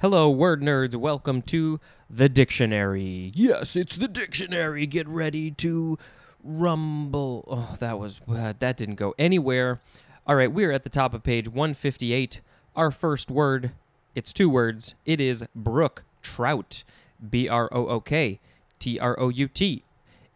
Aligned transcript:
Hello, 0.00 0.30
word 0.30 0.62
nerds. 0.62 0.96
Welcome 0.96 1.42
to 1.42 1.78
the 2.08 2.30
dictionary. 2.30 3.32
Yes, 3.34 3.76
it's 3.76 3.96
the 3.96 4.08
dictionary. 4.08 4.86
Get 4.86 5.06
ready 5.06 5.50
to 5.50 5.98
rumble. 6.42 7.44
Oh, 7.46 7.76
that 7.80 7.98
was 7.98 8.22
uh, 8.26 8.54
that 8.60 8.78
didn't 8.78 8.94
go 8.94 9.14
anywhere. 9.18 9.78
All 10.26 10.36
right, 10.36 10.50
we're 10.50 10.72
at 10.72 10.84
the 10.84 10.88
top 10.88 11.12
of 11.12 11.22
page 11.22 11.48
158. 11.48 12.40
Our 12.74 12.90
first 12.90 13.30
word, 13.30 13.72
it's 14.14 14.32
two 14.32 14.48
words. 14.48 14.94
It 15.04 15.20
is 15.20 15.44
brook 15.54 16.04
trout. 16.22 16.82
B 17.28 17.46
R 17.46 17.68
O 17.70 17.88
O 17.88 18.00
K 18.00 18.40
T 18.78 18.98
R 18.98 19.20
O 19.20 19.28
U 19.28 19.48
T. 19.48 19.84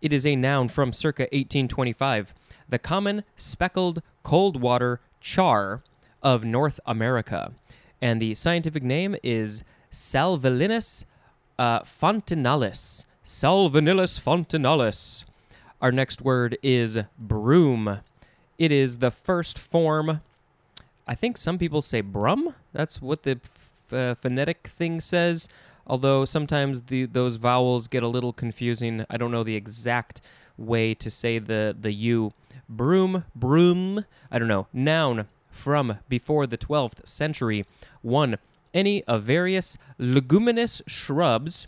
It 0.03 0.13
is 0.13 0.27
a 0.27 0.37
noun 0.37 0.69
from 0.69 0.93
circa 0.93 1.23
1825. 1.33 2.35
The 2.69 2.79
common 2.79 3.25
speckled 3.35 4.03
cold 4.23 4.61
water 4.61 5.01
char 5.23 5.83
of 6.23 6.45
North 6.45 6.81
America. 6.85 7.53
And 8.05 8.21
the 8.21 8.35
scientific 8.35 8.83
name 8.83 9.17
is 9.23 9.65
Salvelinus 9.91 11.07
uh, 11.59 11.81
fontinalis. 11.81 13.07
Salvelinus 13.25 14.21
fontinalis. 14.21 15.25
Our 15.81 15.91
next 15.91 16.21
word 16.21 16.59
is 16.63 16.99
broom. 17.19 18.01
It 18.59 18.71
is 18.71 18.99
the 18.99 19.11
first 19.11 19.59
form. 19.59 20.21
I 21.09 21.15
think 21.15 21.39
some 21.39 21.57
people 21.57 21.81
say 21.81 22.03
brum. 22.03 22.55
That's 22.75 23.01
what 23.01 23.23
the 23.23 23.41
f- 23.43 23.93
uh, 23.95 24.15
phonetic 24.17 24.67
thing 24.67 25.01
says. 25.01 25.49
Although 25.87 26.27
sometimes 26.27 26.83
the 26.83 27.07
those 27.07 27.37
vowels 27.37 27.89
get 27.89 28.03
a 28.03 28.09
little 28.09 28.35
confusing. 28.35 29.07
I 29.09 29.17
don't 29.17 29.33
know 29.33 29.45
the 29.45 29.57
exact 29.57 30.21
way 30.59 30.93
to 30.93 31.11
say 31.11 31.39
the 31.39 31.75
the 31.81 31.93
u. 31.93 32.35
Broom, 32.69 33.25
broom. 33.35 34.05
I 34.31 34.39
don't 34.39 34.49
know. 34.49 34.67
Noun 34.75 35.27
from 35.55 35.99
before 36.09 36.47
the 36.47 36.59
12th 36.59 37.07
century. 37.07 37.65
1. 38.03 38.37
Any 38.73 39.05
of 39.05 39.23
various 39.23 39.79
leguminous 39.99 40.83
shrubs 40.87 41.67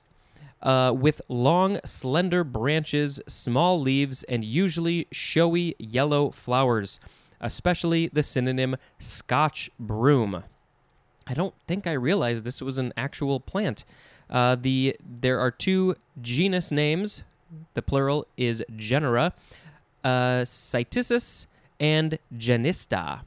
uh, 0.62 0.92
with 0.96 1.22
long, 1.28 1.78
slender 1.84 2.42
branches, 2.42 3.20
small 3.28 3.80
leaves, 3.80 4.22
and 4.24 4.44
usually 4.44 5.06
showy 5.12 5.76
yellow 5.78 6.30
flowers, 6.30 6.98
especially 7.40 8.08
the 8.08 8.22
synonym 8.22 8.76
Scotch 8.98 9.70
broom. 9.78 10.42
I 11.26 11.34
don't 11.34 11.54
think 11.66 11.86
I 11.86 11.92
realized 11.92 12.44
this 12.44 12.60
was 12.60 12.78
an 12.78 12.92
actual 12.96 13.40
plant. 13.40 13.84
Uh, 14.28 14.56
the 14.60 14.96
there 15.04 15.38
are 15.38 15.50
two 15.50 15.96
genus 16.20 16.70
names. 16.70 17.22
The 17.74 17.82
plural 17.82 18.26
is 18.36 18.64
genera, 18.76 19.32
uh, 20.02 20.42
Cytisus 20.42 21.46
and 21.78 22.18
Genista. 22.34 23.20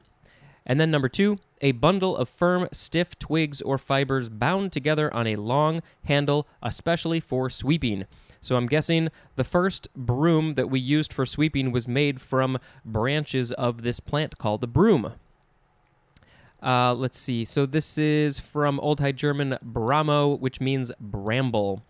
And 0.70 0.80
then 0.80 0.92
number 0.92 1.08
two, 1.08 1.40
a 1.60 1.72
bundle 1.72 2.16
of 2.16 2.28
firm, 2.28 2.68
stiff 2.70 3.18
twigs 3.18 3.60
or 3.60 3.76
fibers 3.76 4.28
bound 4.28 4.72
together 4.72 5.12
on 5.12 5.26
a 5.26 5.34
long 5.34 5.80
handle, 6.04 6.46
especially 6.62 7.18
for 7.18 7.50
sweeping. 7.50 8.04
So 8.40 8.54
I'm 8.54 8.68
guessing 8.68 9.08
the 9.34 9.42
first 9.42 9.88
broom 9.96 10.54
that 10.54 10.70
we 10.70 10.78
used 10.78 11.12
for 11.12 11.26
sweeping 11.26 11.72
was 11.72 11.88
made 11.88 12.20
from 12.20 12.56
branches 12.84 13.50
of 13.50 13.82
this 13.82 13.98
plant 13.98 14.38
called 14.38 14.60
the 14.60 14.68
broom. 14.68 15.14
Uh, 16.62 16.94
let's 16.94 17.18
see. 17.18 17.44
So 17.44 17.66
this 17.66 17.98
is 17.98 18.38
from 18.38 18.78
Old 18.78 19.00
High 19.00 19.10
German 19.10 19.58
bramo, 19.66 20.38
which 20.38 20.60
means 20.60 20.92
bramble. 21.00 21.82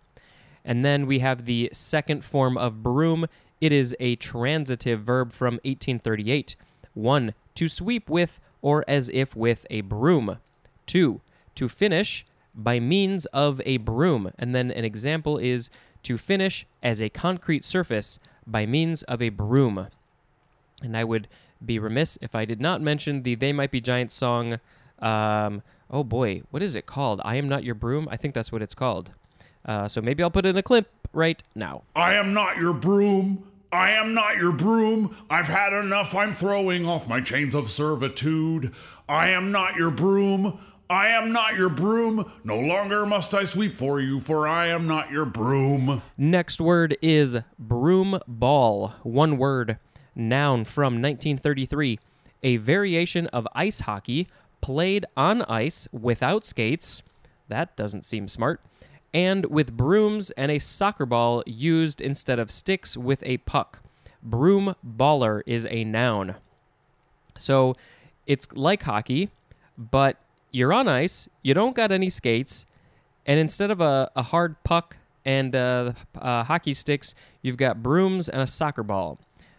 And 0.64 0.86
then 0.86 1.04
we 1.04 1.18
have 1.18 1.44
the 1.44 1.68
second 1.74 2.24
form 2.24 2.56
of 2.56 2.82
broom. 2.82 3.26
It 3.60 3.72
is 3.72 3.94
a 4.00 4.16
transitive 4.16 5.02
verb 5.02 5.34
from 5.34 5.56
1838. 5.64 6.56
One, 6.94 7.34
to 7.56 7.68
sweep 7.68 8.08
with 8.08 8.40
or 8.62 8.84
as 8.88 9.08
if 9.10 9.34
with 9.36 9.66
a 9.70 9.80
broom. 9.82 10.38
Two, 10.86 11.20
to 11.54 11.68
finish 11.68 12.26
by 12.54 12.80
means 12.80 13.26
of 13.26 13.60
a 13.64 13.78
broom. 13.78 14.32
And 14.38 14.54
then 14.54 14.70
an 14.70 14.84
example 14.84 15.38
is 15.38 15.70
to 16.02 16.18
finish 16.18 16.66
as 16.82 17.00
a 17.00 17.08
concrete 17.08 17.64
surface 17.64 18.18
by 18.46 18.66
means 18.66 19.02
of 19.04 19.22
a 19.22 19.28
broom. 19.28 19.88
And 20.82 20.96
I 20.96 21.04
would 21.04 21.28
be 21.64 21.78
remiss 21.78 22.18
if 22.22 22.34
I 22.34 22.44
did 22.44 22.60
not 22.60 22.80
mention 22.80 23.22
the 23.22 23.34
They 23.34 23.52
Might 23.52 23.70
Be 23.70 23.80
Giants 23.80 24.14
song. 24.14 24.58
Um, 24.98 25.62
oh 25.90 26.04
boy, 26.04 26.42
what 26.50 26.62
is 26.62 26.74
it 26.74 26.86
called? 26.86 27.20
I 27.24 27.36
Am 27.36 27.48
Not 27.48 27.64
Your 27.64 27.74
Broom? 27.74 28.08
I 28.10 28.16
think 28.16 28.34
that's 28.34 28.50
what 28.50 28.62
it's 28.62 28.74
called. 28.74 29.10
Uh, 29.64 29.86
so 29.88 30.00
maybe 30.00 30.22
I'll 30.22 30.30
put 30.30 30.46
in 30.46 30.56
a 30.56 30.62
clip 30.62 30.88
right 31.12 31.42
now. 31.54 31.82
I 31.94 32.14
am 32.14 32.32
not 32.32 32.56
your 32.56 32.72
broom. 32.72 33.49
I 33.72 33.90
am 33.90 34.14
not 34.14 34.36
your 34.36 34.52
broom. 34.52 35.16
I've 35.28 35.46
had 35.48 35.72
enough. 35.72 36.14
I'm 36.14 36.32
throwing 36.32 36.86
off 36.86 37.06
my 37.06 37.20
chains 37.20 37.54
of 37.54 37.70
servitude. 37.70 38.74
I 39.08 39.28
am 39.28 39.52
not 39.52 39.76
your 39.76 39.92
broom. 39.92 40.58
I 40.88 41.06
am 41.06 41.30
not 41.30 41.54
your 41.54 41.68
broom. 41.68 42.32
No 42.42 42.58
longer 42.58 43.06
must 43.06 43.32
I 43.32 43.44
sweep 43.44 43.78
for 43.78 44.00
you, 44.00 44.18
for 44.18 44.48
I 44.48 44.66
am 44.66 44.88
not 44.88 45.12
your 45.12 45.24
broom. 45.24 46.02
Next 46.18 46.60
word 46.60 46.96
is 47.00 47.36
broom 47.60 48.18
ball. 48.26 48.94
One 49.04 49.38
word. 49.38 49.78
Noun 50.16 50.64
from 50.64 50.94
1933. 50.94 52.00
A 52.42 52.56
variation 52.56 53.28
of 53.28 53.46
ice 53.54 53.80
hockey 53.80 54.26
played 54.60 55.06
on 55.16 55.42
ice 55.42 55.86
without 55.92 56.44
skates. 56.44 57.02
That 57.46 57.76
doesn't 57.76 58.04
seem 58.04 58.26
smart 58.26 58.60
and 59.12 59.46
with 59.46 59.76
brooms 59.76 60.30
and 60.32 60.50
a 60.50 60.58
soccer 60.58 61.06
ball 61.06 61.42
used 61.46 62.00
instead 62.00 62.38
of 62.38 62.50
sticks 62.50 62.96
with 62.96 63.22
a 63.24 63.38
puck. 63.38 63.80
Broom 64.22 64.74
baller 64.86 65.42
is 65.46 65.66
a 65.70 65.84
noun. 65.84 66.36
So 67.38 67.76
it's 68.26 68.46
like 68.52 68.82
hockey, 68.82 69.30
but 69.76 70.16
you're 70.50 70.72
on 70.72 70.88
ice, 70.88 71.28
you 71.42 71.54
don't 71.54 71.74
got 71.74 71.90
any 71.92 72.10
skates, 72.10 72.66
and 73.26 73.38
instead 73.38 73.70
of 73.70 73.80
a, 73.80 74.10
a 74.16 74.22
hard 74.22 74.62
puck 74.64 74.96
and 75.24 75.54
uh, 75.54 75.92
uh, 76.18 76.44
hockey 76.44 76.74
sticks, 76.74 77.14
you've 77.42 77.56
got 77.56 77.82
brooms 77.82 78.28
and 78.28 78.42
a 78.42 78.46
soccer 78.46 78.82
ball. 78.82 79.18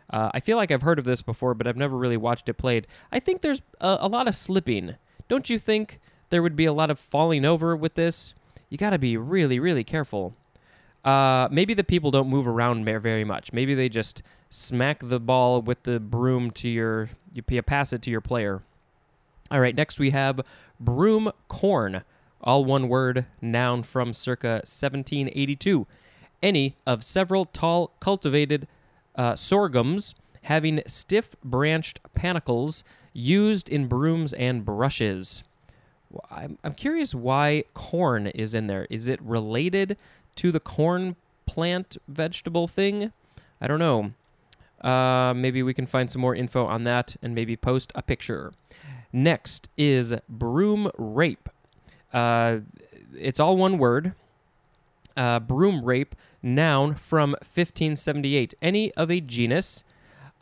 Uh, 0.09 0.29
I 0.33 0.39
feel 0.39 0.57
like 0.57 0.71
I've 0.71 0.81
heard 0.81 0.99
of 0.99 1.05
this 1.05 1.21
before, 1.21 1.53
but 1.53 1.67
I've 1.67 1.77
never 1.77 1.97
really 1.97 2.17
watched 2.17 2.49
it 2.49 2.55
played. 2.55 2.85
I 3.11 3.19
think 3.19 3.41
there's 3.41 3.61
a, 3.79 3.97
a 4.01 4.07
lot 4.07 4.27
of 4.27 4.35
slipping. 4.35 4.95
Don't 5.29 5.49
you 5.49 5.57
think 5.57 5.99
there 6.29 6.41
would 6.41 6.55
be 6.55 6.65
a 6.65 6.73
lot 6.73 6.91
of 6.91 6.99
falling 6.99 7.45
over 7.45 7.75
with 7.75 7.95
this? 7.95 8.33
You 8.71 8.77
got 8.77 8.91
to 8.91 8.97
be 8.97 9.17
really, 9.17 9.59
really 9.59 9.83
careful. 9.83 10.33
Uh, 11.03 11.47
maybe 11.51 11.73
the 11.73 11.83
people 11.83 12.09
don't 12.09 12.29
move 12.29 12.47
around 12.47 12.85
very 12.85 13.25
much. 13.25 13.51
Maybe 13.51 13.75
they 13.75 13.89
just 13.89 14.23
smack 14.49 15.01
the 15.03 15.19
ball 15.19 15.61
with 15.61 15.83
the 15.83 15.99
broom 15.99 16.51
to 16.51 16.69
your, 16.69 17.09
you 17.33 17.43
pass 17.43 17.91
it 17.91 18.01
to 18.03 18.09
your 18.09 18.21
player. 18.21 18.63
All 19.51 19.59
right, 19.59 19.75
next 19.75 19.99
we 19.99 20.11
have 20.11 20.39
broom 20.79 21.31
corn, 21.49 22.03
all 22.39 22.63
one 22.63 22.87
word, 22.87 23.25
noun 23.41 23.83
from 23.83 24.13
circa 24.13 24.61
1782. 24.63 25.85
Any 26.41 26.77
of 26.87 27.03
several 27.03 27.45
tall 27.45 27.91
cultivated 27.99 28.67
uh, 29.15 29.35
sorghums 29.35 30.15
having 30.43 30.81
stiff 30.87 31.35
branched 31.43 31.99
panicles 32.17 32.83
used 33.11 33.67
in 33.67 33.87
brooms 33.87 34.31
and 34.31 34.63
brushes. 34.63 35.43
I'm, 36.29 36.57
I'm 36.63 36.73
curious 36.73 37.13
why 37.15 37.63
corn 37.73 38.27
is 38.27 38.53
in 38.53 38.67
there. 38.67 38.87
Is 38.89 39.07
it 39.07 39.21
related 39.21 39.97
to 40.35 40.51
the 40.51 40.59
corn 40.59 41.15
plant 41.45 41.97
vegetable 42.07 42.67
thing? 42.67 43.11
I 43.59 43.67
don't 43.67 43.79
know. 43.79 44.11
Uh, 44.81 45.33
maybe 45.35 45.61
we 45.61 45.73
can 45.73 45.85
find 45.85 46.11
some 46.11 46.21
more 46.21 46.35
info 46.35 46.65
on 46.65 46.83
that 46.85 47.15
and 47.21 47.35
maybe 47.35 47.55
post 47.55 47.91
a 47.95 48.01
picture. 48.01 48.51
Next 49.13 49.69
is 49.77 50.13
broom 50.27 50.89
rape. 50.97 51.49
Uh, 52.13 52.59
it's 53.17 53.39
all 53.39 53.57
one 53.57 53.77
word. 53.77 54.13
Uh, 55.15 55.39
broom 55.39 55.83
rape, 55.83 56.15
noun 56.41 56.95
from 56.95 57.31
1578. 57.31 58.53
Any 58.61 58.91
of 58.93 59.11
a 59.11 59.19
genus 59.19 59.83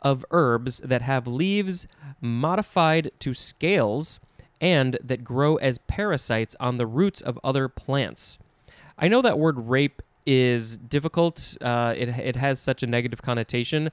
of 0.00 0.24
herbs 0.30 0.78
that 0.78 1.02
have 1.02 1.26
leaves 1.26 1.86
modified 2.20 3.10
to 3.18 3.34
scales 3.34 4.20
and 4.60 4.98
that 5.02 5.24
grow 5.24 5.56
as 5.56 5.78
parasites 5.78 6.54
on 6.60 6.76
the 6.76 6.86
roots 6.86 7.20
of 7.20 7.38
other 7.42 7.68
plants. 7.68 8.38
I 8.98 9.08
know 9.08 9.22
that 9.22 9.38
word 9.38 9.68
rape 9.68 10.02
is 10.26 10.76
difficult, 10.76 11.56
uh, 11.60 11.94
it, 11.96 12.08
it 12.10 12.36
has 12.36 12.60
such 12.60 12.82
a 12.82 12.86
negative 12.86 13.22
connotation, 13.22 13.90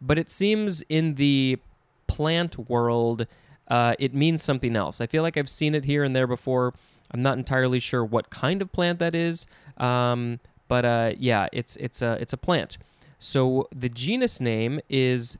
but 0.00 0.18
it 0.18 0.30
seems 0.30 0.82
in 0.88 1.14
the 1.14 1.58
plant 2.06 2.68
world, 2.68 3.26
uh, 3.68 3.94
it 3.98 4.14
means 4.14 4.42
something 4.42 4.76
else. 4.76 5.00
I 5.00 5.06
feel 5.06 5.22
like 5.22 5.36
I've 5.36 5.48
seen 5.48 5.74
it 5.74 5.84
here 5.84 6.04
and 6.04 6.14
there 6.14 6.26
before. 6.26 6.74
I'm 7.12 7.22
not 7.22 7.38
entirely 7.38 7.80
sure 7.80 8.04
what 8.04 8.30
kind 8.30 8.62
of 8.62 8.72
plant 8.72 8.98
that 8.98 9.14
is, 9.14 9.46
um, 9.78 10.38
but 10.68 10.84
uh, 10.84 11.12
yeah, 11.18 11.48
it's 11.52 11.76
it's 11.76 12.02
a 12.02 12.12
it's 12.20 12.32
a 12.32 12.36
plant. 12.36 12.78
So 13.18 13.68
the 13.74 13.88
genus 13.88 14.40
name 14.40 14.80
is 14.88 15.38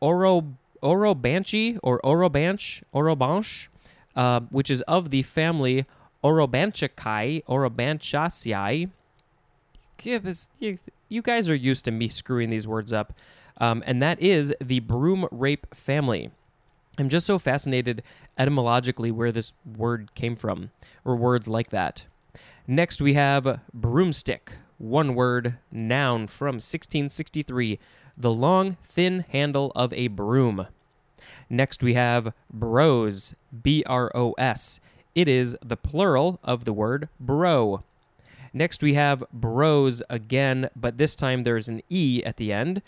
Oro 0.00 0.54
Orobanchi 0.82 1.78
or 1.82 2.00
Orobanch 2.00 2.82
Orobanche 2.92 3.68
uh, 4.16 4.40
which 4.50 4.70
is 4.70 4.80
of 4.82 5.10
the 5.10 5.22
family 5.22 5.86
Orobanchaceae, 6.22 7.44
Orobanchaceae. 7.44 8.90
You 11.08 11.22
guys 11.22 11.48
are 11.48 11.54
used 11.54 11.84
to 11.84 11.90
me 11.90 12.08
screwing 12.08 12.50
these 12.50 12.66
words 12.66 12.92
up. 12.92 13.12
Um, 13.58 13.82
and 13.86 14.02
that 14.02 14.20
is 14.20 14.54
the 14.60 14.80
broom 14.80 15.28
rape 15.30 15.72
family. 15.74 16.30
I'm 16.98 17.08
just 17.08 17.26
so 17.26 17.38
fascinated 17.38 18.02
etymologically 18.38 19.10
where 19.10 19.32
this 19.32 19.52
word 19.76 20.14
came 20.14 20.36
from, 20.36 20.70
or 21.04 21.16
words 21.16 21.48
like 21.48 21.70
that. 21.70 22.06
Next, 22.66 23.00
we 23.00 23.14
have 23.14 23.60
broomstick, 23.72 24.52
one 24.78 25.14
word, 25.14 25.58
noun 25.70 26.26
from 26.26 26.56
1663, 26.56 27.78
the 28.16 28.32
long, 28.32 28.76
thin 28.82 29.24
handle 29.30 29.72
of 29.74 29.92
a 29.92 30.08
broom. 30.08 30.66
Next, 31.52 31.82
we 31.82 31.92
have 31.92 32.32
bros, 32.50 33.34
B 33.62 33.84
R 33.86 34.10
O 34.14 34.32
S. 34.38 34.80
It 35.14 35.28
is 35.28 35.54
the 35.62 35.76
plural 35.76 36.40
of 36.42 36.64
the 36.64 36.72
word 36.72 37.10
bro. 37.20 37.82
Next, 38.54 38.82
we 38.82 38.94
have 38.94 39.22
bros 39.34 40.02
again, 40.08 40.70
but 40.74 40.96
this 40.96 41.14
time 41.14 41.42
there's 41.42 41.68
an 41.68 41.82
E 41.90 42.22
at 42.24 42.38
the 42.38 42.54
end. 42.54 42.80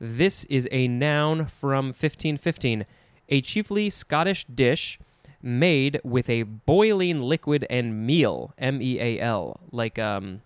This 0.00 0.44
is 0.44 0.66
a 0.72 0.88
noun 0.88 1.44
from 1.44 1.88
1515, 1.88 2.86
a 3.28 3.42
chiefly 3.42 3.90
Scottish 3.90 4.46
dish 4.46 4.98
made 5.42 6.00
with 6.02 6.30
a 6.30 6.44
boiling 6.44 7.20
liquid 7.20 7.66
and 7.68 8.06
meal, 8.06 8.54
M 8.56 8.80
E 8.80 8.98
A 8.98 9.20
L. 9.20 9.60
Like, 9.70 9.98
um, 9.98 10.40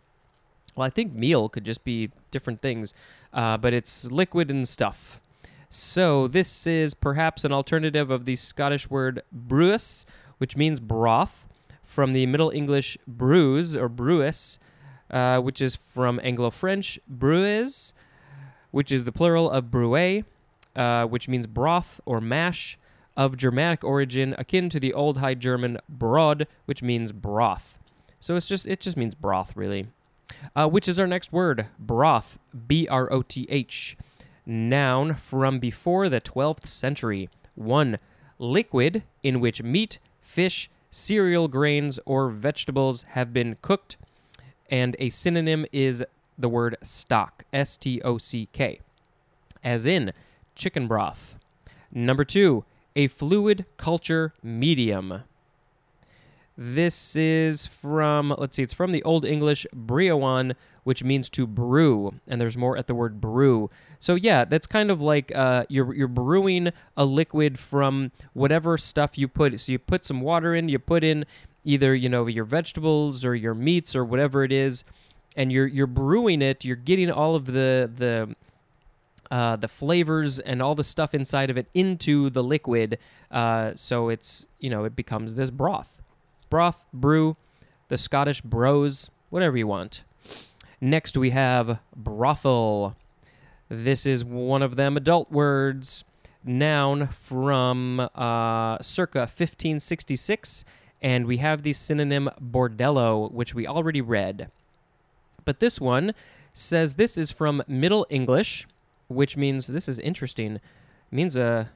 well, 0.75 0.89
I 0.89 0.91
think 0.91 1.13
meal 1.13 1.49
could 1.49 1.65
just 1.65 1.85
be 1.85 2.11
different 2.33 2.63
things, 2.63 2.95
uh, 3.33 3.59
but 3.59 3.73
it's 3.73 4.07
liquid 4.07 4.51
and 4.51 4.69
stuff. 4.69 5.20
So 5.73 6.27
this 6.27 6.67
is 6.67 6.95
perhaps 6.95 7.45
an 7.45 7.53
alternative 7.53 8.11
of 8.11 8.25
the 8.25 8.35
Scottish 8.35 8.91
word 8.91 9.23
bruis, 9.31 10.05
which 10.39 10.57
means 10.57 10.81
broth, 10.81 11.47
from 11.85 12.13
the 12.13 12.27
Middle 12.27 12.51
English 12.51 12.99
bruise 13.07 13.77
or 13.77 13.89
bruis, 13.89 14.59
uh, 15.13 15.39
which 15.39 15.63
is 15.63 15.77
from 15.77 16.19
Anglo 16.25 16.51
French 16.51 16.99
bruise, 17.07 17.95
which 18.73 18.91
is 18.91 19.05
the 19.05 19.13
plural 19.13 19.49
of 19.49 19.67
bruet, 19.67 20.25
uh, 20.75 21.07
which 21.07 21.29
means 21.29 21.47
broth 21.47 22.01
or 22.05 22.21
mash, 22.21 22.77
of 23.17 23.37
Germanic 23.37 23.85
origin, 23.85 24.35
akin 24.39 24.71
to 24.71 24.81
the 24.81 24.93
Old 24.93 25.19
High 25.19 25.35
German 25.35 25.79
brod, 25.89 26.49
which 26.65 26.83
means 26.83 27.13
broth. 27.13 27.79
So 28.19 28.35
it's 28.35 28.49
just 28.49 28.67
it 28.67 28.81
just 28.81 28.97
means 28.97 29.15
broth, 29.15 29.57
really. 29.57 29.87
Uh, 30.57 30.69
which 30.69 30.89
is 30.89 30.99
our 30.99 31.07
next 31.07 31.33
word? 31.33 31.67
Broth, 31.79 32.39
B 32.67 32.89
R 32.89 33.13
O 33.13 33.23
T 33.23 33.47
H. 33.51 33.97
Noun 34.47 35.15
from 35.15 35.59
before 35.59 36.09
the 36.09 36.21
12th 36.21 36.67
century. 36.67 37.29
1. 37.55 37.99
Liquid 38.39 39.03
in 39.23 39.41
which 39.41 39.63
meat, 39.63 39.99
fish, 40.21 40.71
cereal 40.91 41.49
grains, 41.49 42.01
or 42.07 42.31
vegetables 42.31 43.03
have 43.11 43.33
been 43.33 43.57
cooked. 43.63 43.97
And 44.71 44.97
a 44.99 45.11
synonym 45.11 45.67
is 45.73 46.05
the 46.39 46.49
word 46.49 46.77
stock, 46.83 47.45
S 47.53 47.77
T 47.77 48.01
O 48.03 48.19
C 48.19 48.49
K, 48.53 48.81
as 49.63 49.87
in 49.87 50.13
chicken 50.55 50.87
broth. 50.87 51.37
Number 51.93 52.25
2. 52.25 52.65
A 52.97 53.07
fluid 53.07 53.67
culture 53.77 54.33
medium. 54.43 55.23
This 56.57 57.17
is 57.17 57.67
from, 57.67 58.35
let's 58.37 58.57
see, 58.57 58.63
it's 58.63 58.75
from 58.75 58.93
the 58.93 59.03
Old 59.03 59.25
English 59.25 59.67
brioan, 59.75 60.55
which 60.85 61.05
means 61.05 61.31
to 61.31 61.47
brew, 61.47 62.15
and 62.27 62.41
there's 62.41 62.57
more 62.57 62.77
at 62.77 62.87
the 62.87 62.95
word 62.95 63.21
brew. 63.21 63.71
So 63.99 64.15
yeah, 64.15 64.45
that's 64.45 64.67
kind 64.67 64.91
of 64.91 65.01
like 65.01 65.35
uh, 65.35 65.65
you're 65.69 65.95
you're 65.95 66.09
brewing 66.09 66.71
a 66.97 67.05
liquid 67.05 67.59
from 67.59 68.13
whatever 68.33 68.77
stuff 68.77 69.17
you 69.17 69.29
put. 69.29 69.59
So 69.61 69.73
you 69.73 69.79
put 69.79 70.05
some 70.05 70.21
water 70.21 70.55
in, 70.55 70.69
you 70.69 70.79
put 70.79 71.05
in 71.05 71.25
either 71.65 71.95
you 71.95 72.09
know 72.09 72.27
your 72.27 72.45
vegetables 72.45 73.25
or 73.25 73.35
your 73.35 73.55
meats 73.55 73.95
or 73.95 74.05
whatever 74.05 74.43
it 74.43 74.53
is, 74.53 74.85
and 75.37 75.53
you're 75.53 75.67
you're 75.67 75.87
brewing 75.87 76.43
it. 76.43 76.65
You're 76.65 76.77
getting 76.77 77.11
all 77.11 77.37
of 77.37 77.47
the 77.47 77.91
the 77.95 78.35
uh, 79.31 79.57
the 79.57 79.69
flavors 79.69 80.39
and 80.41 80.61
all 80.61 80.75
the 80.75 80.85
stuff 80.85 81.15
inside 81.15 81.51
of 81.51 81.57
it 81.57 81.69
into 81.73 82.31
the 82.31 82.43
liquid, 82.43 82.99
uh, 83.31 83.73
so 83.75 84.09
it's 84.09 84.47
you 84.59 84.71
know 84.71 84.85
it 84.85 84.97
becomes 84.97 85.35
this 85.35 85.51
broth 85.51 86.00
broth, 86.51 86.87
brew, 86.93 87.37
the 87.89 87.97
Scottish 87.97 88.41
bros, 88.43 89.11
whatever 89.31 89.57
you 89.57 89.67
want. 89.67 90.05
Next, 90.81 91.17
we 91.17 91.31
have 91.31 91.79
brothel. 91.97 92.97
This 93.69 94.05
is 94.05 94.25
one 94.25 94.63
of 94.63 94.77
them 94.77 94.97
adult 94.97 95.31
words, 95.31 96.05
noun 96.45 97.07
from 97.07 98.01
uh, 98.15 98.79
circa 98.81 99.21
1566, 99.21 100.65
and 101.01 101.27
we 101.27 101.39
have 101.39 101.63
the 101.63 101.73
synonym 101.73 102.29
bordello, 102.41 103.31
which 103.31 103.55
we 103.55 103.67
already 103.67 104.01
read. 104.01 104.51
But 105.45 105.61
this 105.61 105.81
one 105.81 106.15
says 106.53 106.95
this 106.95 107.17
is 107.17 107.31
from 107.31 107.63
Middle 107.67 108.07
English, 108.11 108.67
which 109.09 109.37
means 109.37 109.67
this 109.67 109.89
is 109.89 109.99
interesting. 109.99 110.61
Means 111.11 111.37
a 111.37 111.71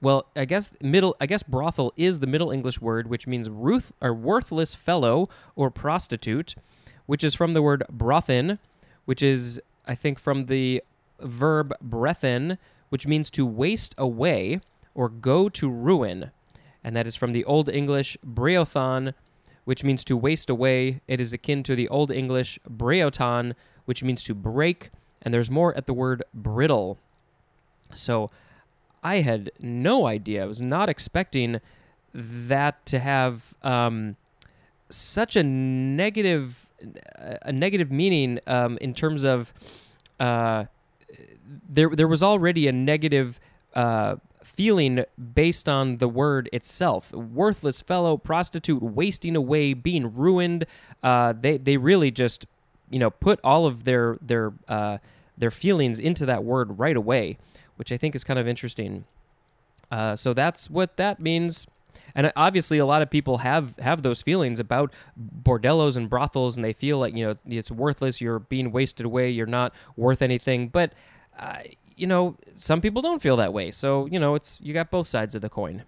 well, 0.00 0.26
I 0.36 0.44
guess 0.44 0.70
middle. 0.82 1.16
I 1.20 1.26
guess 1.26 1.42
brothel 1.42 1.92
is 1.96 2.20
the 2.20 2.26
Middle 2.26 2.50
English 2.50 2.80
word, 2.80 3.08
which 3.08 3.26
means 3.26 3.48
ruth 3.48 3.92
or 4.00 4.12
worthless 4.12 4.74
fellow 4.74 5.28
or 5.56 5.70
prostitute, 5.70 6.54
which 7.06 7.24
is 7.24 7.34
from 7.34 7.54
the 7.54 7.62
word 7.62 7.84
brothen, 7.90 8.58
which 9.04 9.22
is 9.22 9.60
I 9.86 9.94
think 9.94 10.18
from 10.18 10.46
the 10.46 10.82
verb 11.20 11.74
brethen, 11.82 12.58
which 12.88 13.06
means 13.06 13.30
to 13.30 13.46
waste 13.46 13.94
away 13.98 14.60
or 14.94 15.08
go 15.08 15.48
to 15.48 15.70
ruin, 15.70 16.30
and 16.82 16.94
that 16.94 17.06
is 17.06 17.16
from 17.16 17.32
the 17.32 17.44
Old 17.44 17.68
English 17.68 18.16
breothon, 18.24 19.14
which 19.64 19.82
means 19.82 20.04
to 20.04 20.16
waste 20.16 20.50
away. 20.50 21.00
It 21.08 21.20
is 21.20 21.32
akin 21.32 21.62
to 21.64 21.74
the 21.74 21.88
Old 21.88 22.10
English 22.10 22.58
breoton, 22.68 23.54
which 23.84 24.02
means 24.02 24.22
to 24.24 24.34
break, 24.34 24.90
and 25.22 25.32
there's 25.32 25.50
more 25.50 25.76
at 25.76 25.86
the 25.86 25.94
word 25.94 26.22
brittle. 26.32 26.98
So 27.94 28.30
I 29.04 29.20
had 29.20 29.52
no 29.60 30.06
idea. 30.06 30.42
I 30.42 30.46
was 30.46 30.62
not 30.62 30.88
expecting 30.88 31.60
that 32.14 32.86
to 32.86 32.98
have 32.98 33.54
um, 33.62 34.16
such 34.88 35.36
a 35.36 35.42
negative 35.42 36.70
a 37.42 37.52
negative 37.52 37.90
meaning 37.90 38.40
um, 38.46 38.78
in 38.80 38.94
terms 38.94 39.24
of 39.24 39.52
uh, 40.18 40.64
there 41.68 41.90
there 41.90 42.08
was 42.08 42.22
already 42.22 42.66
a 42.66 42.72
negative 42.72 43.38
uh, 43.74 44.16
feeling 44.42 45.04
based 45.34 45.68
on 45.68 45.98
the 45.98 46.08
word 46.08 46.48
itself. 46.52 47.12
Worthless 47.12 47.80
fellow, 47.80 48.16
prostitute, 48.16 48.82
wasting 48.82 49.36
away, 49.36 49.74
being 49.74 50.14
ruined. 50.14 50.64
Uh, 51.02 51.34
they 51.38 51.58
they 51.58 51.76
really 51.76 52.10
just 52.10 52.46
you 52.90 52.98
know 52.98 53.10
put 53.10 53.38
all 53.44 53.66
of 53.66 53.84
their 53.84 54.16
their 54.22 54.52
uh, 54.68 54.98
their 55.36 55.50
feelings 55.50 55.98
into 55.98 56.24
that 56.24 56.42
word 56.44 56.78
right 56.78 56.96
away 56.96 57.36
which 57.76 57.92
I 57.92 57.96
think 57.96 58.14
is 58.14 58.24
kind 58.24 58.38
of 58.38 58.46
interesting. 58.48 59.04
Uh, 59.90 60.16
so 60.16 60.34
that's 60.34 60.70
what 60.70 60.96
that 60.96 61.20
means. 61.20 61.66
And 62.14 62.32
obviously, 62.36 62.78
a 62.78 62.86
lot 62.86 63.02
of 63.02 63.10
people 63.10 63.38
have 63.38 63.76
have 63.78 64.02
those 64.02 64.22
feelings 64.22 64.60
about 64.60 64.92
bordellos 65.42 65.96
and 65.96 66.08
brothels, 66.08 66.56
and 66.56 66.64
they 66.64 66.72
feel 66.72 66.98
like 66.98 67.16
you 67.16 67.26
know 67.26 67.36
it's 67.46 67.70
worthless. 67.70 68.20
You're 68.20 68.38
being 68.38 68.70
wasted 68.70 69.04
away. 69.04 69.30
You're 69.30 69.46
not 69.46 69.74
worth 69.96 70.22
anything. 70.22 70.68
But 70.68 70.92
uh, 71.38 71.58
you 71.96 72.06
know, 72.06 72.36
some 72.54 72.80
people 72.80 73.02
don't 73.02 73.20
feel 73.20 73.36
that 73.36 73.52
way. 73.52 73.70
So 73.72 74.06
you 74.06 74.18
know, 74.20 74.34
it's 74.34 74.60
you 74.62 74.72
got 74.72 74.90
both 74.90 75.08
sides 75.08 75.34
of 75.34 75.42
the 75.42 75.48
coin. 75.48 75.82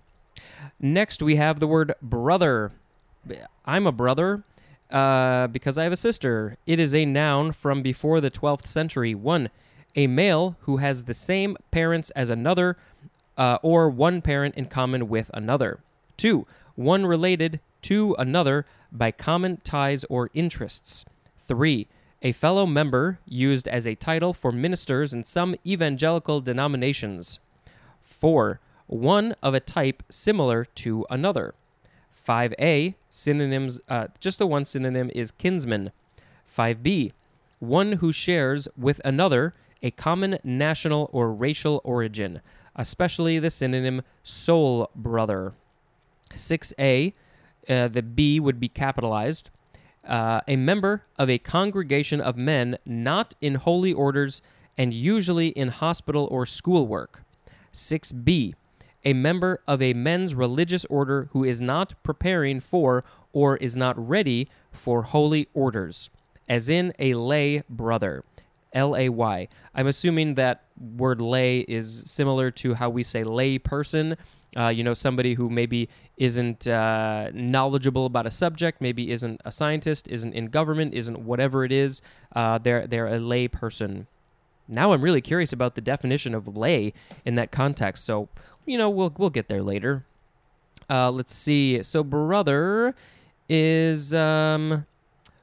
Next, 0.80 1.22
we 1.22 1.36
have 1.36 1.60
the 1.60 1.66
word 1.66 1.94
brother. 2.02 2.72
I'm 3.64 3.86
a 3.86 3.92
brother 3.92 4.44
uh, 4.90 5.46
because 5.48 5.78
I 5.78 5.84
have 5.84 5.92
a 5.92 5.96
sister. 5.96 6.56
It 6.66 6.78
is 6.78 6.94
a 6.94 7.04
noun 7.04 7.52
from 7.52 7.82
before 7.82 8.20
the 8.20 8.30
12th 8.30 8.66
century. 8.66 9.14
One 9.14 9.50
a 9.96 10.06
male 10.06 10.56
who 10.60 10.76
has 10.76 11.04
the 11.04 11.14
same 11.14 11.56
parents 11.70 12.10
as 12.10 12.30
another 12.30 12.76
uh, 13.36 13.58
or 13.62 13.88
one 13.88 14.22
parent 14.22 14.54
in 14.54 14.66
common 14.66 15.08
with 15.08 15.30
another. 15.34 15.80
Two, 16.16 16.46
one 16.74 17.06
related 17.06 17.60
to 17.82 18.14
another 18.18 18.66
by 18.92 19.10
common 19.10 19.56
ties 19.58 20.04
or 20.04 20.30
interests. 20.34 21.04
Three, 21.38 21.88
a 22.22 22.32
fellow 22.32 22.66
member 22.66 23.18
used 23.26 23.68
as 23.68 23.86
a 23.86 23.94
title 23.94 24.32
for 24.32 24.52
ministers 24.52 25.12
in 25.12 25.24
some 25.24 25.54
evangelical 25.66 26.40
denominations. 26.40 27.38
Four, 28.02 28.60
one 28.86 29.34
of 29.42 29.54
a 29.54 29.60
type 29.60 30.02
similar 30.08 30.64
to 30.64 31.06
another. 31.10 31.54
5a, 32.26 32.94
synonyms, 33.10 33.80
uh, 33.88 34.08
just 34.18 34.38
the 34.38 34.46
one 34.46 34.64
synonym 34.64 35.10
is 35.14 35.30
kinsman. 35.30 35.92
5b, 36.52 37.12
one 37.60 37.92
who 37.92 38.12
shares 38.12 38.68
with 38.76 39.00
another 39.04 39.54
a 39.86 39.92
common 39.92 40.36
national 40.42 41.08
or 41.12 41.32
racial 41.32 41.80
origin, 41.84 42.40
especially 42.74 43.38
the 43.38 43.50
synonym 43.50 44.02
soul 44.24 44.90
brother. 44.96 45.52
6a, 46.34 47.12
uh, 47.68 47.88
the 47.88 48.02
B 48.02 48.40
would 48.40 48.58
be 48.58 48.68
capitalized. 48.68 49.48
Uh, 50.04 50.40
a 50.48 50.56
member 50.56 51.04
of 51.16 51.30
a 51.30 51.38
congregation 51.38 52.20
of 52.20 52.36
men 52.36 52.78
not 52.84 53.34
in 53.40 53.54
holy 53.54 53.92
orders 53.92 54.42
and 54.76 54.92
usually 54.92 55.48
in 55.48 55.68
hospital 55.68 56.26
or 56.30 56.46
school 56.46 56.86
work. 56.86 57.22
6b, 57.72 58.54
a 59.04 59.12
member 59.12 59.60
of 59.68 59.80
a 59.80 59.94
men's 59.94 60.34
religious 60.34 60.84
order 60.86 61.28
who 61.32 61.44
is 61.44 61.60
not 61.60 61.94
preparing 62.02 62.58
for 62.58 63.04
or 63.32 63.56
is 63.58 63.76
not 63.76 63.96
ready 63.96 64.48
for 64.72 65.02
holy 65.02 65.48
orders, 65.54 66.10
as 66.48 66.68
in 66.68 66.92
a 66.98 67.14
lay 67.14 67.62
brother 67.70 68.24
L 68.76 68.94
A 68.94 69.08
Y. 69.08 69.48
I'm 69.74 69.88
assuming 69.88 70.34
that 70.34 70.62
word 70.96 71.20
lay 71.20 71.60
is 71.60 72.04
similar 72.06 72.50
to 72.52 72.74
how 72.74 72.90
we 72.90 73.02
say 73.02 73.24
lay 73.24 73.58
person. 73.58 74.16
Uh, 74.56 74.68
you 74.68 74.84
know, 74.84 74.94
somebody 74.94 75.34
who 75.34 75.50
maybe 75.50 75.88
isn't 76.16 76.66
uh, 76.66 77.30
knowledgeable 77.34 78.06
about 78.06 78.26
a 78.26 78.30
subject, 78.30 78.80
maybe 78.80 79.10
isn't 79.10 79.40
a 79.44 79.52
scientist, 79.52 80.08
isn't 80.08 80.32
in 80.32 80.46
government, 80.46 80.94
isn't 80.94 81.18
whatever 81.18 81.64
it 81.64 81.72
is. 81.72 82.02
Uh, 82.34 82.58
they're 82.58 82.86
they're 82.86 83.08
a 83.08 83.18
lay 83.18 83.48
person. 83.48 84.06
Now 84.68 84.92
I'm 84.92 85.02
really 85.02 85.20
curious 85.20 85.52
about 85.52 85.74
the 85.74 85.80
definition 85.80 86.34
of 86.34 86.56
lay 86.56 86.92
in 87.24 87.34
that 87.36 87.50
context. 87.50 88.04
So 88.04 88.28
you 88.66 88.78
know, 88.78 88.90
we'll 88.90 89.12
we'll 89.18 89.30
get 89.30 89.48
there 89.48 89.62
later. 89.62 90.04
Uh, 90.88 91.10
let's 91.10 91.34
see. 91.34 91.82
So 91.82 92.04
brother 92.04 92.94
is 93.48 94.14
um, 94.14 94.86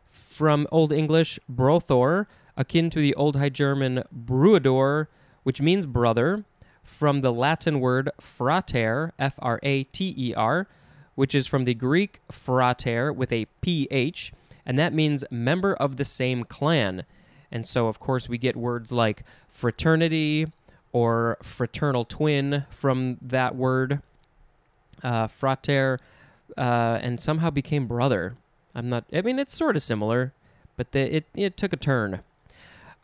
from 0.09 0.67
Old 0.71 0.91
English 0.91 1.39
brothor, 1.47 2.27
akin 2.55 2.89
to 2.89 2.99
the 2.99 3.15
Old 3.15 3.35
High 3.35 3.49
German 3.49 4.03
bruder, 4.11 5.09
which 5.43 5.61
means 5.61 5.85
brother, 5.85 6.45
from 6.83 7.21
the 7.21 7.31
Latin 7.31 7.79
word 7.79 8.09
frater, 8.19 9.13
F 9.17 9.35
R 9.39 9.59
A 9.63 9.83
T 9.85 10.13
E 10.17 10.33
R, 10.33 10.67
which 11.15 11.33
is 11.33 11.47
from 11.47 11.63
the 11.63 11.73
Greek 11.73 12.19
phrater 12.31 13.15
with 13.15 13.31
a 13.31 13.45
P 13.61 13.87
H, 13.89 14.33
and 14.65 14.77
that 14.77 14.93
means 14.93 15.23
member 15.31 15.73
of 15.73 15.95
the 15.95 16.05
same 16.05 16.43
clan. 16.43 17.05
And 17.51 17.67
so, 17.67 17.87
of 17.87 17.99
course, 17.99 18.27
we 18.27 18.37
get 18.37 18.55
words 18.55 18.91
like 18.91 19.23
fraternity 19.47 20.47
or 20.91 21.37
fraternal 21.41 22.03
twin 22.03 22.65
from 22.69 23.17
that 23.21 23.55
word, 23.55 24.01
uh, 25.03 25.27
frater, 25.27 25.99
uh, 26.57 26.99
and 27.01 27.19
somehow 27.19 27.49
became 27.49 27.87
brother. 27.87 28.35
I'm 28.75 28.89
not. 28.89 29.05
I 29.13 29.21
mean, 29.21 29.39
it's 29.39 29.55
sort 29.55 29.75
of 29.75 29.83
similar, 29.83 30.33
but 30.75 30.91
the, 30.91 31.15
it 31.15 31.25
it 31.35 31.57
took 31.57 31.73
a 31.73 31.77
turn. 31.77 32.21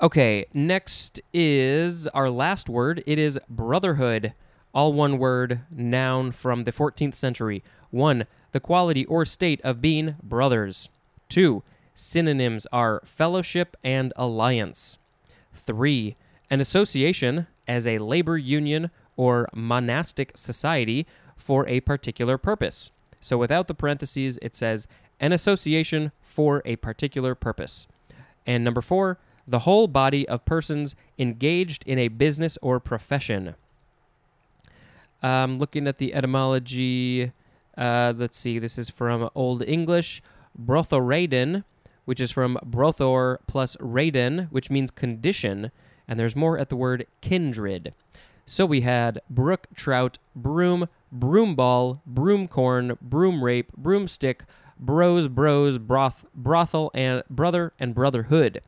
Okay, 0.01 0.45
next 0.53 1.19
is 1.33 2.07
our 2.07 2.29
last 2.29 2.69
word. 2.69 3.03
It 3.05 3.19
is 3.19 3.37
brotherhood, 3.49 4.33
all 4.73 4.93
one 4.93 5.17
word, 5.17 5.59
noun 5.69 6.31
from 6.31 6.63
the 6.63 6.71
14th 6.71 7.15
century. 7.15 7.65
One, 7.91 8.25
the 8.53 8.61
quality 8.61 9.03
or 9.07 9.25
state 9.25 9.59
of 9.61 9.81
being 9.81 10.15
brothers. 10.23 10.87
Two, 11.27 11.63
synonyms 11.93 12.65
are 12.71 13.01
fellowship 13.03 13.75
and 13.83 14.13
alliance. 14.15 14.97
Three, 15.53 16.15
an 16.49 16.61
association 16.61 17.47
as 17.67 17.85
a 17.85 17.97
labor 17.97 18.37
union 18.37 18.91
or 19.17 19.49
monastic 19.53 20.31
society 20.37 21.07
for 21.35 21.67
a 21.67 21.81
particular 21.81 22.37
purpose. 22.37 22.89
So 23.19 23.37
without 23.37 23.67
the 23.67 23.75
parentheses, 23.75 24.39
it 24.41 24.55
says 24.55 24.87
an 25.19 25.33
association 25.33 26.13
for 26.21 26.61
a 26.63 26.77
particular 26.77 27.35
purpose. 27.35 27.85
And 28.45 28.63
number 28.63 28.81
four, 28.81 29.19
the 29.49 29.59
whole 29.59 29.87
body 29.87 30.27
of 30.29 30.45
persons 30.45 30.95
engaged 31.17 31.83
in 31.87 31.97
a 31.97 32.07
business 32.07 32.57
or 32.61 32.79
profession. 32.79 33.55
Um, 35.23 35.57
looking 35.57 35.87
at 35.87 35.97
the 35.97 36.13
etymology, 36.13 37.31
uh, 37.75 38.13
let's 38.15 38.37
see, 38.37 38.59
this 38.59 38.77
is 38.77 38.89
from 38.91 39.29
Old 39.33 39.63
English, 39.63 40.21
brothoraden, 40.57 41.63
which 42.05 42.21
is 42.21 42.31
from 42.31 42.59
brothor 42.63 43.39
plus 43.47 43.75
raden, 43.77 44.49
which 44.51 44.69
means 44.69 44.91
condition, 44.91 45.71
and 46.07 46.19
there's 46.19 46.35
more 46.35 46.57
at 46.57 46.69
the 46.69 46.75
word 46.75 47.07
kindred. 47.21 47.93
So 48.45 48.65
we 48.65 48.81
had 48.81 49.19
brook 49.29 49.67
trout, 49.75 50.19
broom, 50.35 50.89
broomball, 51.15 52.01
broomcorn, 52.07 52.97
broom 53.01 53.43
rape, 53.43 53.71
broomstick, 53.75 54.43
bros, 54.79 55.27
bros, 55.27 55.77
broth, 55.79 56.25
brothel, 56.35 56.91
and 56.93 57.23
brother 57.29 57.73
and 57.79 57.93
brotherhood. 57.93 58.61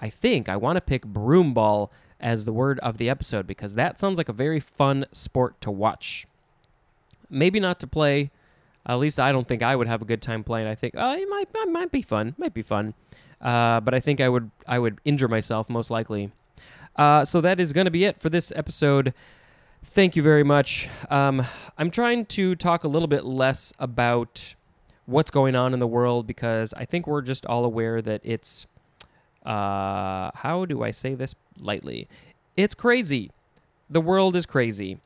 I 0.00 0.08
think 0.08 0.48
I 0.48 0.56
want 0.56 0.76
to 0.76 0.80
pick 0.80 1.04
broomball 1.04 1.90
as 2.18 2.44
the 2.44 2.52
word 2.52 2.78
of 2.80 2.98
the 2.98 3.08
episode 3.08 3.46
because 3.46 3.74
that 3.74 3.98
sounds 3.98 4.18
like 4.18 4.28
a 4.28 4.32
very 4.32 4.60
fun 4.60 5.06
sport 5.12 5.60
to 5.62 5.70
watch. 5.70 6.26
Maybe 7.28 7.60
not 7.60 7.80
to 7.80 7.86
play. 7.86 8.30
At 8.86 8.98
least 8.98 9.20
I 9.20 9.32
don't 9.32 9.46
think 9.46 9.62
I 9.62 9.76
would 9.76 9.88
have 9.88 10.02
a 10.02 10.04
good 10.04 10.22
time 10.22 10.42
playing. 10.42 10.66
I 10.66 10.74
think 10.74 10.94
oh, 10.96 11.12
it 11.12 11.28
might 11.28 11.48
it 11.54 11.68
might 11.68 11.90
be 11.90 12.02
fun. 12.02 12.34
Might 12.38 12.54
be 12.54 12.62
fun. 12.62 12.94
Uh, 13.40 13.80
but 13.80 13.94
I 13.94 14.00
think 14.00 14.20
I 14.20 14.28
would 14.28 14.50
I 14.66 14.78
would 14.78 15.00
injure 15.04 15.28
myself 15.28 15.68
most 15.68 15.90
likely. 15.90 16.32
Uh, 16.96 17.24
so 17.24 17.40
that 17.40 17.60
is 17.60 17.72
going 17.72 17.84
to 17.84 17.90
be 17.90 18.04
it 18.04 18.20
for 18.20 18.28
this 18.28 18.52
episode. 18.56 19.14
Thank 19.82 20.16
you 20.16 20.22
very 20.22 20.42
much. 20.42 20.88
Um, 21.08 21.46
I'm 21.78 21.90
trying 21.90 22.26
to 22.26 22.54
talk 22.54 22.84
a 22.84 22.88
little 22.88 23.08
bit 23.08 23.24
less 23.24 23.72
about 23.78 24.54
what's 25.06 25.30
going 25.30 25.56
on 25.56 25.72
in 25.72 25.80
the 25.80 25.86
world 25.86 26.26
because 26.26 26.74
I 26.74 26.84
think 26.84 27.06
we're 27.06 27.22
just 27.22 27.46
all 27.46 27.64
aware 27.64 28.02
that 28.02 28.20
it's 28.24 28.66
uh, 29.44 30.30
how 30.34 30.64
do 30.66 30.82
I 30.82 30.90
say 30.90 31.14
this 31.14 31.34
lightly? 31.58 32.08
It's 32.56 32.74
crazy. 32.74 33.30
The 33.88 34.00
world 34.00 34.36
is 34.36 34.46
crazy. 34.46 34.98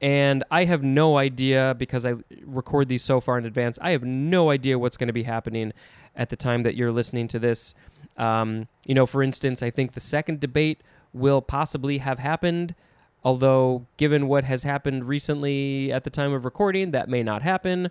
And 0.00 0.42
I 0.50 0.64
have 0.64 0.82
no 0.82 1.16
idea 1.16 1.76
because 1.78 2.04
I 2.04 2.14
record 2.44 2.88
these 2.88 3.04
so 3.04 3.20
far 3.20 3.38
in 3.38 3.44
advance. 3.44 3.78
I 3.80 3.90
have 3.90 4.02
no 4.02 4.50
idea 4.50 4.78
what's 4.78 4.96
going 4.96 5.06
to 5.06 5.12
be 5.12 5.22
happening 5.22 5.72
at 6.16 6.28
the 6.28 6.36
time 6.36 6.64
that 6.64 6.74
you're 6.74 6.90
listening 6.90 7.28
to 7.28 7.38
this. 7.38 7.74
Um, 8.16 8.66
you 8.84 8.94
know, 8.94 9.06
for 9.06 9.22
instance, 9.22 9.62
I 9.62 9.70
think 9.70 9.92
the 9.92 10.00
second 10.00 10.40
debate 10.40 10.80
will 11.12 11.40
possibly 11.40 11.98
have 11.98 12.18
happened, 12.18 12.74
although, 13.22 13.86
given 13.96 14.26
what 14.26 14.44
has 14.44 14.64
happened 14.64 15.06
recently 15.06 15.92
at 15.92 16.02
the 16.04 16.10
time 16.10 16.32
of 16.32 16.44
recording, 16.44 16.90
that 16.90 17.08
may 17.08 17.22
not 17.22 17.42
happen. 17.42 17.90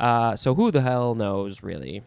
Uh, 0.00 0.34
so, 0.34 0.54
who 0.54 0.70
the 0.70 0.80
hell 0.80 1.14
knows, 1.14 1.62
really? 1.62 2.02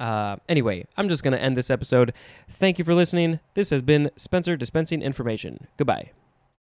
Uh, 0.00 0.36
anyway, 0.48 0.86
I'm 0.96 1.08
just 1.08 1.22
going 1.22 1.32
to 1.32 1.40
end 1.40 1.56
this 1.56 1.70
episode. 1.70 2.14
Thank 2.48 2.78
you 2.78 2.84
for 2.84 2.94
listening. 2.94 3.38
This 3.54 3.70
has 3.70 3.82
been 3.82 4.10
Spencer 4.16 4.56
dispensing 4.56 5.02
information. 5.02 5.68
Goodbye. 5.76 6.10